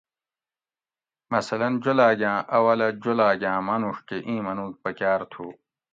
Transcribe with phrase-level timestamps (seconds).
[1.33, 5.45] مثلاً جولاۤگاۤں اولہ جولاگاں مانوڄ کہ ایں منوگ پکاۤر تُھو